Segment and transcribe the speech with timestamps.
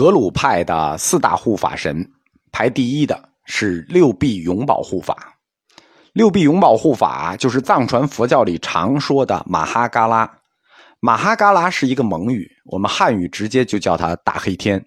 [0.00, 2.10] 格鲁派的四大护法神，
[2.50, 5.38] 排第一的是六臂永保护法。
[6.14, 10.38] 六臂永保护法就是藏传佛教里常说的马哈嘎拉。
[11.00, 14.82] 马哈嘎拉是一个蒙语，我们汉语直接就叫它大黑天。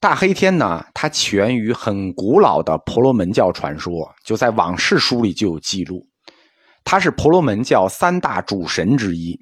[0.00, 6.02] 大黑天呢，它起源于很古老的婆罗门教传说，就在往事书里就有记录。
[6.84, 9.38] 它是婆罗门教三大主神之一。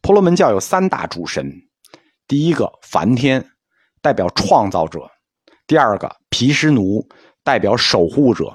[0.00, 1.48] 婆罗门教有三大主神。
[2.32, 3.46] 第一个梵天，
[4.00, 5.00] 代表创造者；
[5.66, 7.06] 第二个毗湿奴，
[7.44, 8.46] 代表守护者；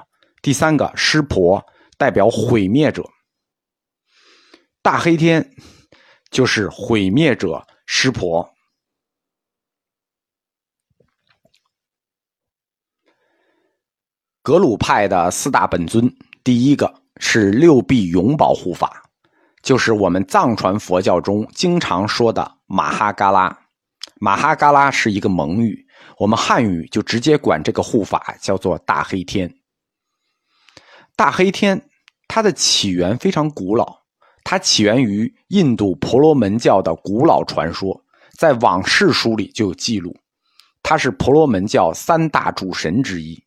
[0.42, 1.64] 第三个湿婆，
[1.96, 3.08] 代表毁灭者。
[4.82, 5.54] 大黑天
[6.32, 8.50] 就是毁灭者湿婆。
[14.42, 16.12] 格鲁派的四大本尊，
[16.44, 19.04] 第一个是六臂永保护法，
[19.62, 23.66] 就是我们藏传佛教中经常说的马哈嘎拉。
[24.20, 25.86] 马哈嘎拉是一个蒙语，
[26.18, 29.54] 我们汉语就直接管这个护法叫做大黑天。
[31.16, 31.90] 大黑天，
[32.28, 33.98] 它的起源非常古老，
[34.44, 38.04] 它起源于印度婆罗门教的古老传说，
[38.38, 40.16] 在往事书里就有记录。
[40.84, 43.44] 它是婆罗门教三大主神之一。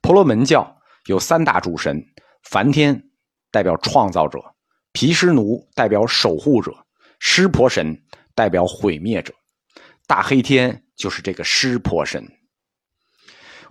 [0.00, 2.02] 婆罗门教有三大主神：
[2.44, 3.10] 梵天
[3.50, 4.38] 代表创造者，
[4.92, 6.72] 毗湿奴代表守护者，
[7.18, 8.00] 湿婆神
[8.34, 9.34] 代表毁灭者。
[10.06, 12.30] 大黑天就是这个湿婆神。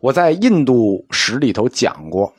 [0.02, 2.34] 我在印度史里头讲过，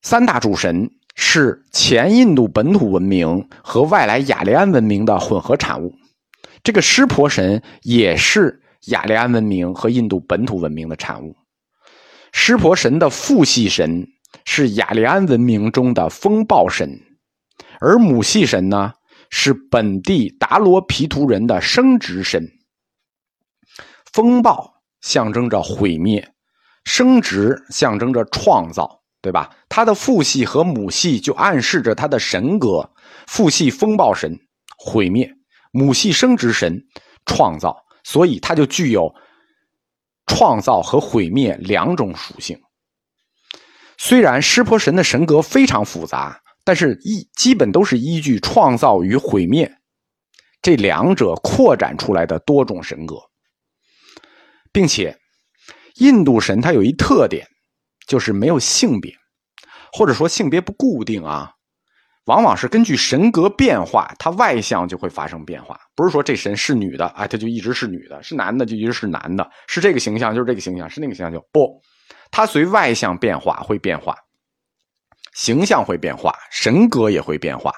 [0.00, 5.94] 三大主神是前印度本土文明和外来雅利安文明的混合产物。
[6.62, 11.36] 这个湿婆神也是雅利安文明和印度本土文明的产物。
[12.32, 14.06] 湿婆神的父系神
[14.44, 17.00] 是雅利安文明中的风暴神，
[17.80, 18.94] 而母系神呢？
[19.34, 22.46] 是本地达罗毗荼人的生殖神。
[24.12, 26.34] 风暴象征着毁灭，
[26.84, 29.50] 生殖象征着创造，对吧？
[29.70, 32.92] 他的父系和母系就暗示着他的神格：
[33.26, 34.38] 父系风暴神
[34.76, 35.32] 毁灭，
[35.72, 36.84] 母系生殖神
[37.24, 37.74] 创造，
[38.04, 39.14] 所以他就具有
[40.26, 42.60] 创造和毁灭两种属性。
[43.96, 46.41] 虽然湿婆神的神格非常复杂。
[46.64, 49.70] 但是依基本都是依据创造与毁灭
[50.60, 53.16] 这两者扩展出来的多种神格，
[54.72, 55.18] 并且
[55.96, 57.46] 印度神它有一特点，
[58.06, 59.12] 就是没有性别，
[59.92, 61.50] 或者说性别不固定啊，
[62.26, 65.80] 往往是根据神格变化，它外向就会发生变化。
[65.96, 71.82] 不是说这神是女的，哎，它就一直是女的；是男的就一直是男的；是这个形象就是这个形象；是那个形象就不，
[72.30, 74.16] 它随外向变化会变化。
[75.34, 77.72] 形象会变化，神格也会变化。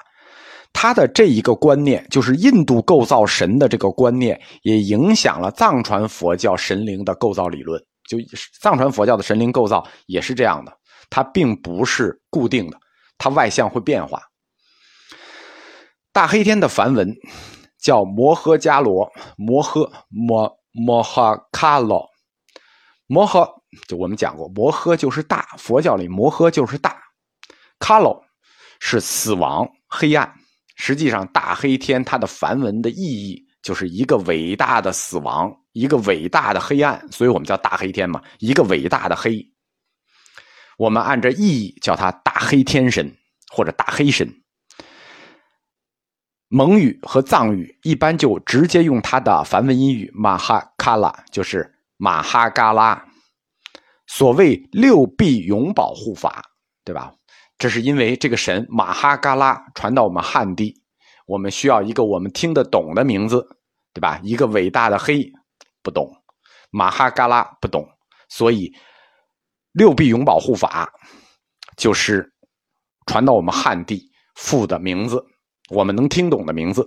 [0.73, 7.81] 他的这一个观念，就是印度构造神的这个观念，也影响了藏传佛教神灵的构造理论。
[8.09, 8.17] 就
[8.61, 10.77] 藏传佛教的神灵构造也是这样的，
[11.09, 12.77] 它并不是固定的，
[13.17, 14.21] 它外向会变化。
[16.11, 17.15] 大黑天的梵文
[17.81, 22.05] 叫摩诃迦罗，摩诃摩摩诃卡罗，
[23.07, 23.49] 摩诃
[23.87, 27.04] 就我们讲过，摩诃就是大，佛教里摩诃就是大。
[27.85, 28.19] 卡洛
[28.79, 30.27] 是死亡、黑暗。
[30.75, 39.39] 实际上，大黑天它的梵文的意义就是一个伟大的死亡，一个伟大的黑暗，所以我们叫大黑天嘛，一个伟大的黑。
[40.79, 43.15] 我们按照意义叫它大黑天神
[43.53, 44.27] 或者大黑神。
[46.47, 52.99] 蒙语和藏语一般就直接用它的梵文音语马哈卡拉，就是马哈嘎拉。
[54.07, 56.43] 所谓六臂永保护法，
[56.83, 57.13] 对吧？
[57.57, 60.73] 这是因为这个神马哈嘎拉传到我们汉地，
[61.25, 63.45] 我们需要一个我们听得懂的名字，
[63.93, 64.19] 对吧？
[64.23, 65.23] 一个伟大的黑
[65.81, 66.11] 不懂，
[66.69, 67.87] 马哈嘎拉不懂，
[68.27, 68.69] 所以
[69.71, 70.91] 六臂永保护法
[71.77, 72.29] 就是
[73.05, 75.23] 传到我们汉地父的名字，
[75.69, 76.85] 我们能听懂的名字。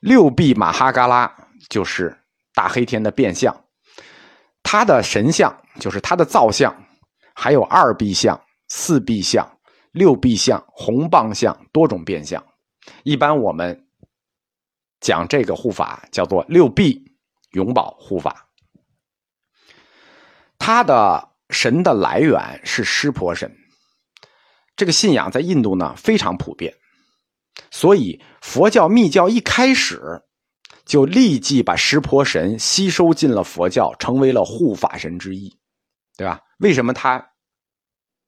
[0.00, 1.34] 六臂马哈嘎拉
[1.70, 2.14] 就是
[2.52, 3.64] 大黑天的变相，
[4.62, 6.74] 他的神像就是他的造像，
[7.34, 8.38] 还有二臂像、
[8.68, 9.55] 四臂像。
[9.96, 12.44] 六臂相、红棒相多种变相，
[13.02, 13.88] 一般我们
[15.00, 17.02] 讲这个护法叫做六臂
[17.52, 18.46] 永保护法。
[20.58, 23.50] 他的神的来源是湿婆神，
[24.76, 26.74] 这个信仰在印度呢非常普遍，
[27.70, 29.98] 所以佛教密教一开始
[30.84, 35.56] 就立即把湿婆神吸收进了佛教，成为了护法神之一，
[36.18, 36.42] 对吧？
[36.58, 37.30] 为什么他？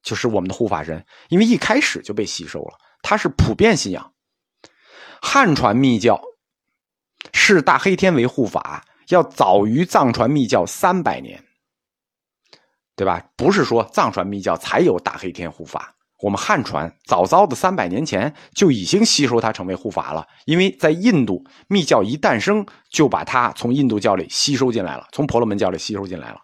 [0.08, 4.14] 就是我们的护法神，因为一开始就被吸收了，它是普遍信仰。
[5.20, 6.19] 汉传密教，
[7.34, 11.44] 视大黑天为护法，要早于藏传密教三百年，
[12.96, 13.22] 对吧？
[13.37, 20.26] 不是说藏传密教才有大黑天护法，我们汉传早早的三百年前就已经吸收它成为护法了。
[20.46, 26.40] 因为在印度密教一诞生，就把它从印度教里吸收进来了，从婆罗门教里吸收进来了。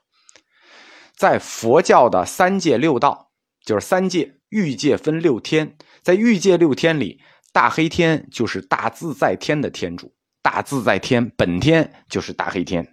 [1.16, 3.23] 在佛教的三界六道，
[3.64, 7.20] 就是三界欲界分六天，在欲界六天里，
[7.52, 12.86] 大黑天就是大自在天的天主，大自在天本天就是大黑天。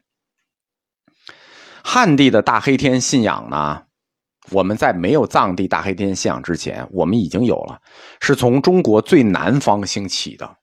[1.83, 3.81] 汉地的大黑天信仰呢，
[4.51, 7.81] 我们在没有藏地大黑天信仰之前，我们已经有了，
[8.21, 10.57] 是从中国最南方兴起的，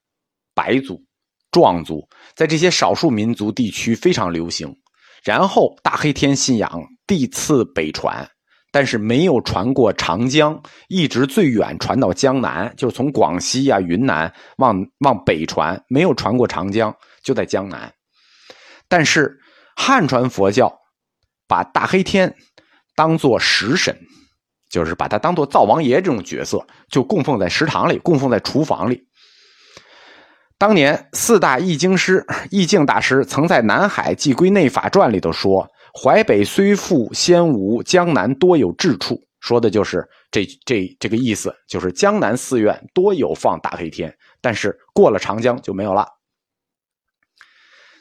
[0.55, 1.05] 白族、
[1.51, 4.75] 壮族，在这些少数民族地区非常流行。
[5.25, 8.27] 然后大黑天信仰递次北传，
[8.71, 17.93] 但是没有传过长江，一直最远传到江南，就是从广西啊、云南往往北传，没有传过长江，就在江南。
[18.89, 19.39] 但是
[19.77, 20.73] 汉传佛教
[21.47, 22.35] 把大黑天
[22.95, 23.97] 当做食神，
[24.69, 29.07] 就是把他当做灶王爷这种角色，就供奉在食堂里，供奉在厨房里。
[30.59, 46.07] 当年四大易经师易净大师曾在《南海寄归内法传》里头说：“淮北虽富先无，江南多有智处。”说的就是这这这个意思，就是江南寺院多有放大黑天，但是过了长江就没有了。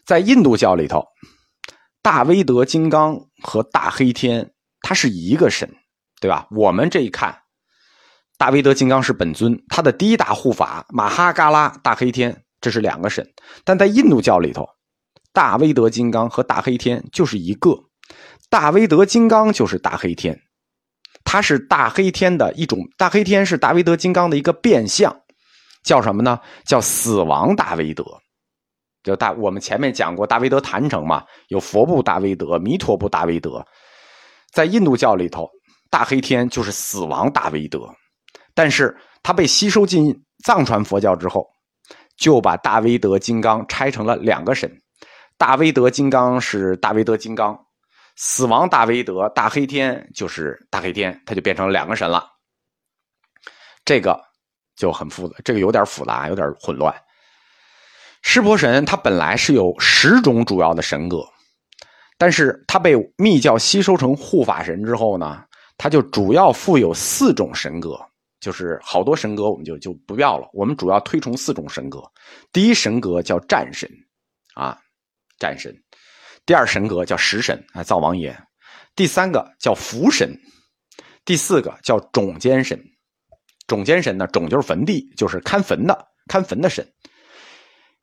[0.06, 1.06] 在印度教里头，
[2.02, 4.52] 大威德金刚和大黑天
[4.82, 5.70] 它是一个神，
[6.20, 6.48] 对吧？
[6.50, 7.44] 我们这一看，
[8.38, 12.44] 大威德金刚是本尊，他的第一大护法马哈嘎拉大黑天。
[12.60, 13.32] 这是两个神，
[13.64, 14.68] 但在印度教里头，
[15.38, 17.78] 大威德金刚和大黑天就是一个。
[18.50, 20.36] 大威德金刚就是大黑天，
[21.24, 22.80] 它是大黑天的一种。
[22.98, 25.16] 大黑天是大威德金刚的一个变相，
[25.84, 26.40] 叫什么呢？
[26.66, 28.04] 叫死亡大威德。
[29.04, 33.64] 就大我们前面讲过大威德坛城嘛，有佛部大威德、弥陀部大威德。
[34.52, 35.48] 在印度教里头，
[35.92, 37.88] 大黑天就是死亡大威德，
[38.56, 41.46] 但是它被吸收进藏传佛教之后。
[42.18, 44.76] 就把大威德金刚拆成了两个神，
[45.38, 47.58] 大威德金刚是大威德金刚，
[48.16, 52.28] 死亡大威德大黑天就是大黑天，它就变成两个神了。
[53.86, 54.20] 这个
[54.76, 56.94] 就很复杂，这个有点复杂，有点混乱。
[58.24, 61.24] 湿婆神它本来是有十种主要的神格，
[62.18, 65.46] 但是它被密教吸收成护法神之后呢，
[65.78, 67.98] 它就主要附有四种神格。
[68.40, 70.48] 就是好多神格，我们就就不要了。
[70.54, 72.00] 我们主要推崇四种神格。
[72.54, 73.90] 第一神格叫战神，
[74.54, 74.80] 啊，
[75.38, 75.72] 战神；
[76.46, 78.34] 第二神格叫食神，啊，灶王爷；
[78.96, 80.30] 第三个叫福神；
[81.26, 82.82] 第四个叫种间神。
[83.68, 86.88] 种间神呢，种就是坟地，就是看坟的，看坟的神。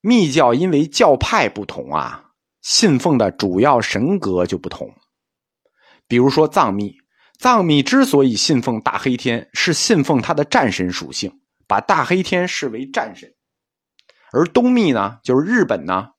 [0.01, 2.25] 密教因为教派不同啊，
[2.61, 4.93] 信奉的主要神格就不同。
[6.07, 6.95] 比如说藏密。
[7.41, 11.33] 藏密之所以信奉大黑天，是信奉他的战神属性，
[11.67, 13.29] 把大黑天视为战神；
[14.33, 16.11] 而东密呢，就是日本呢，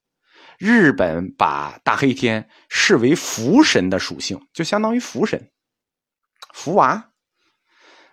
[0.58, 5.52] 日本把大黑天视为福神的属性，就相当于福神，
[6.54, 7.12] 福娃。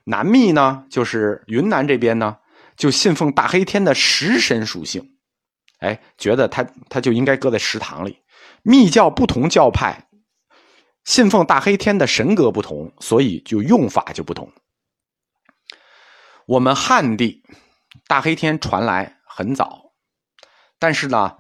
[0.05, 2.39] 南密呢，就是云南这边呢，
[2.77, 5.17] 就信奉大黑天的食神属性，
[5.79, 8.19] 哎，觉得他他就应该搁在食堂里。
[8.63, 10.09] 密教不同教派。
[11.05, 14.53] 信奉大黑天的神格不同，所以就用法就不同。
[16.47, 17.43] 我们汉地
[18.07, 19.93] 大黑天传来很早，
[20.79, 21.39] 但是呢，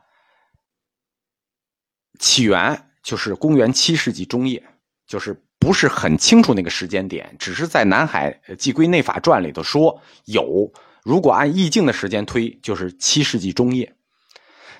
[2.18, 4.62] 起源就是公元七世纪中叶，
[5.06, 10.72] 就是不是很清楚那个时间点，只是在《南海寄归内法传》里头说有。
[11.02, 13.92] 如果按意境的时间推，就是七世纪中叶。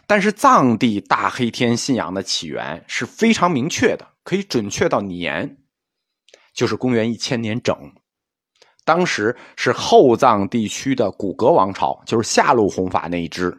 [0.07, 4.07] 但是藏地大黑天信仰的起源是非常明确的。
[4.25, 5.57] 可以准确到年，
[6.55, 7.77] 就是公元一千年整。
[8.85, 13.53] 当时是后藏地区的古格王朝，就是下路弘法那一支，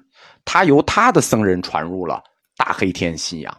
[0.45, 2.23] 他由他的僧人传入了
[2.55, 3.57] 大黑天信仰。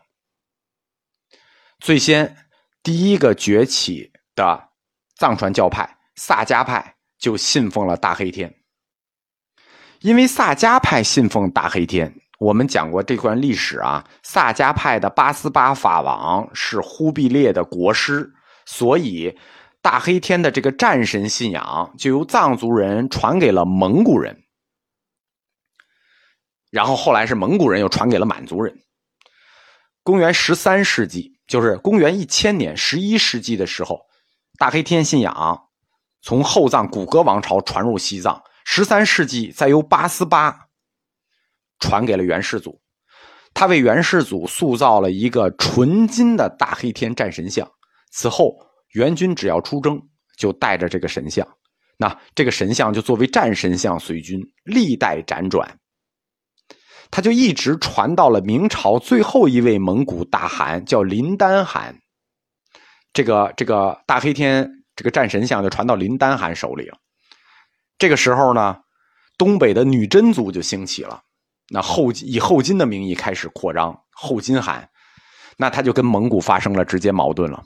[1.84, 2.34] 最先
[2.82, 4.70] 第一个崛起的
[5.16, 8.54] 藏传教派萨迦派就信奉了大黑天，
[10.00, 12.10] 因为萨迦派信奉大黑天。
[12.38, 18.32] 我们讲过这段历史啊，萨迦派的八思巴法王是忽必烈的国师，
[18.64, 19.38] 所以
[19.82, 24.42] 大黑天的这个战神信仰就由藏族人传给了蒙古人，
[26.70, 28.74] 然后后来是蒙古人又传给了满族人。
[30.04, 33.98] 公元十三世纪，就是公元一千年，十一世纪的时候，
[34.58, 35.58] 大黑天信仰
[36.20, 40.68] 从后藏古格王朝传入西藏，十三世纪再由八思巴。
[41.80, 42.78] 传给了元世祖，
[43.54, 47.66] 他为元世祖塑造了一个纯金的大黑天战神像。
[48.12, 48.54] 此后，
[48.92, 50.00] 元军只要出征，
[50.36, 51.46] 就带着这个神像。
[51.96, 55.78] 那这个神像就作为战神像随军，历代辗转。
[57.14, 61.96] 他就一直传到了明朝最后一位蒙古大汗，叫林丹汗。
[63.12, 66.98] 这个这个大黑天这个战神像就传到林丹汗手里了。
[67.98, 68.78] 这个时候呢，
[69.38, 71.22] 东北的女真族就兴起了。
[71.68, 74.88] 那后以后金的名义开始扩张，后金汗，
[75.56, 77.62] 那他就跟蒙古发生了直接矛盾了。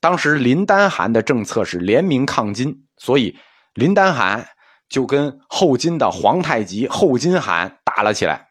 [0.00, 3.38] 当时林丹汗的政策是联名抗金，所以
[3.74, 4.48] 林丹汗
[4.88, 8.48] 就跟后金的皇太极后金汗打了起来。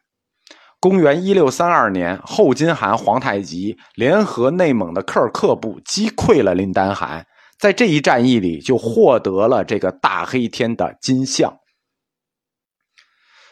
[0.81, 7.27] 公元一六三二年，后金汗、皇太极联合内蒙的科尔克部，击溃了林丹汗，
[7.59, 11.59] 在这一战役里就获得了这个大黑天的金像。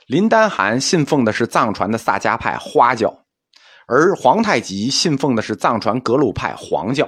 [0.08, 3.26] 林丹汗信奉的是藏传的萨迦派花教，
[3.86, 7.08] 而皇太极信奉的是藏传格鲁派黄教。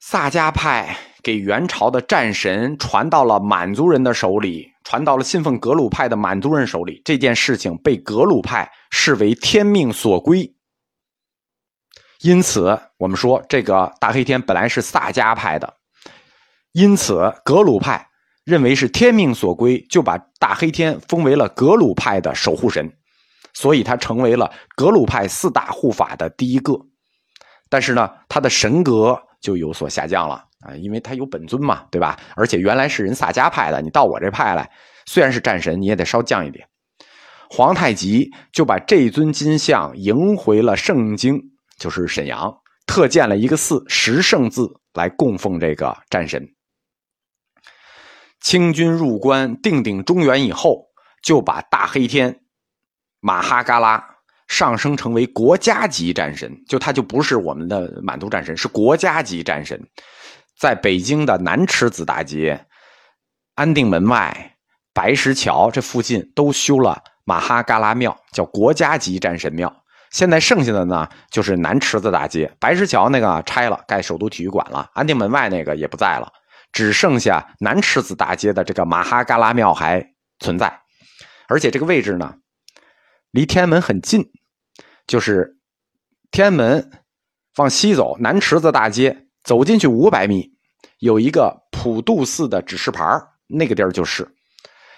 [0.00, 4.69] 萨迦派给元朝的战神传到了满族人的手里。
[4.84, 10.54] 传到了信奉格鲁派的满族人手里，这件事情被格鲁派视为天命所归。
[12.22, 15.74] 因此，我们说这个大黑天本来是萨迦派的，
[16.72, 18.08] 因此格鲁派
[18.44, 22.92] 认为是天命所归，就把大黑天封为了格鲁派的守护神，
[23.54, 26.78] 所以他成为了格鲁派四大护法的第一个。
[27.68, 30.44] 但是呢，他的神格就有所下降了。
[30.60, 32.18] 啊，因为他有本尊嘛，对吧？
[32.36, 34.70] 而且原来是人萨迦派的，你到我这派来，
[35.06, 36.68] 虽然是战神，你也得稍降一点。
[37.48, 41.40] 皇太极就把这尊金像迎回了盛京，
[41.78, 42.54] 就是沈阳，
[42.86, 46.46] 特建了一个寺十圣寺来供奉这个战神。
[48.40, 50.90] 清军入关定鼎中原以后，
[51.22, 52.40] 就把大黑天
[53.20, 54.09] 马哈嘎拉
[54.50, 59.80] 上升成为国家级战神，就他就不是我们的满族战神，是国家级战神。
[60.58, 62.66] 在北京的南池子大街、
[63.54, 64.56] 安定门外、
[64.92, 69.72] 白石桥这附近都修了马哈嘎拉庙，叫国家级战神庙。
[70.10, 76.28] 现在剩下的呢，就是南池子大街、白石桥那个拆了，盖首都体育馆了；安定门外那个也不在了，
[76.72, 80.04] 只剩下南池子大街的这个马哈嘎拉庙还
[80.40, 80.80] 存在。
[81.46, 82.34] 而且这个位置呢，
[83.30, 84.28] 离天安门很近，
[85.10, 85.56] 就是
[86.30, 86.88] 天安门
[87.56, 89.26] 往西走，南池子大街。
[89.42, 90.48] 走进去五百米，
[90.98, 93.02] 有一个普渡寺的指示牌
[93.48, 94.28] 那个地儿就是。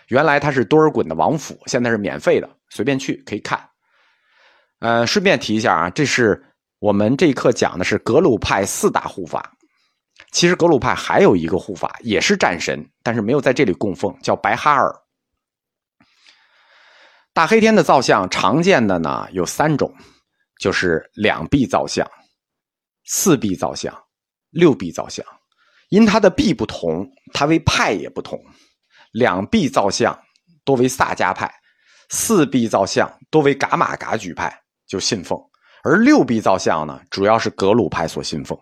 [0.08, 3.58] 原来它是多尔衮的王府，现在是免费的，随便去可以看。
[4.80, 6.44] 呃，顺便提一下啊，这是
[6.80, 9.50] 我们这一课讲的是格鲁派四大护法。
[10.32, 14.92] 其实格鲁派还有一个护法，也是战神，但是没有在这里供奉，叫白哈尔。
[17.32, 19.94] 大黑天的造像常见的呢有三种，
[20.60, 22.08] 就是两臂造像、
[23.04, 23.92] 四臂造像。
[24.50, 25.24] 六臂造像，
[25.88, 28.38] 因它的臂不同，它为派也不同。
[29.12, 30.14] 两臂造像
[30.62, 31.50] 多为萨迦派，
[32.10, 34.54] 四臂造像多为噶玛噶举派
[34.86, 35.42] 就信奉，
[35.82, 38.58] 而六臂造像呢，主要是格鲁派所信奉。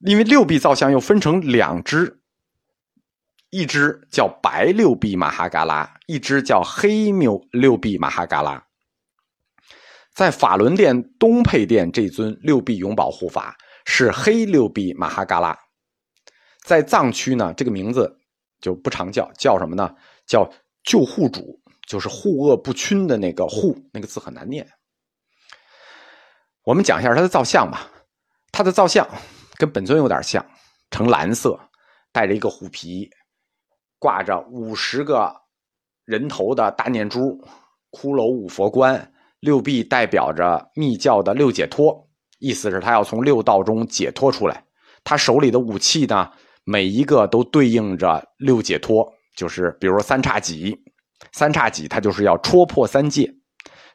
[0.00, 2.20] 因为六臂造像又分成两支，
[3.50, 8.66] 一只叫白六臂马哈嘎拉，一只叫黑缪六臂马哈嘎拉。
[10.14, 13.56] 在法轮殿东配殿这尊六臂永保护法。
[13.88, 15.56] 是黑六臂马哈嘎拉，
[16.64, 18.18] 在藏区呢，这个名字
[18.60, 19.94] 就不常叫，叫什么呢？
[20.26, 20.44] 叫
[20.82, 24.68] 救护主，就是护恶不侵的那个护，那个字很难念。
[26.64, 27.88] 我们讲一下他的造像吧，
[28.50, 29.08] 他的造像
[29.54, 30.44] 跟本尊有点像，
[30.90, 31.56] 呈蓝色，
[32.10, 33.08] 带着一个虎皮，
[33.98, 35.34] 挂着五十个
[36.04, 37.40] 人头的大念珠，
[37.90, 42.08] 骷髅五佛冠，六臂代表着密教的六解脱。
[42.38, 44.62] 意思是，他要从六道中解脱出来。
[45.02, 46.30] 他手里的武器呢，
[46.64, 50.76] 每一个都对应着六解脱，就是比如说三叉戟，
[51.32, 53.24] 三叉戟它就是要戳破三界；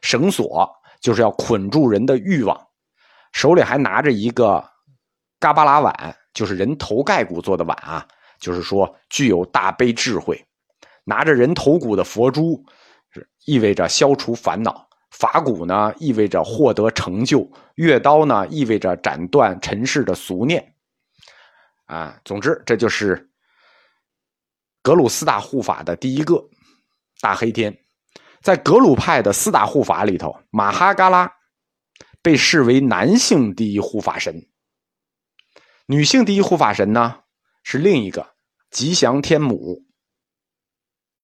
[0.00, 0.68] 绳索
[1.00, 2.56] 就是要捆住人的欲望；
[3.32, 4.64] 手里还拿着一个
[5.38, 8.06] 嘎巴拉碗，就是人头盖骨做的碗啊，
[8.42, 10.36] 就是说具有大悲智慧；
[11.04, 12.62] 拿着人头骨的佛珠，
[13.46, 14.86] 意味着消除烦恼。
[15.12, 20.74] 法骨呢，意味着获得成就；月刀呢，意味着斩断尘世的俗念。
[21.84, 23.30] 啊，总之，这就是
[24.82, 26.42] 格鲁四大护法的第一个
[27.20, 27.78] 大黑天。
[28.40, 31.30] 在格鲁派的四大护法里头，马哈嘎拉
[32.22, 34.48] 被视为男性第一护法神，
[35.86, 37.20] 女性第一护法神呢
[37.62, 38.31] 是另一个
[38.72, 39.82] 吉祥天母。